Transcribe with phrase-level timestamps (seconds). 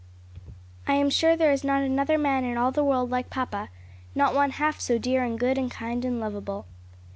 [0.87, 3.69] "I am sure there is not another man in all the world like papa;
[4.15, 6.65] not one half so dear and good and kind and lovable."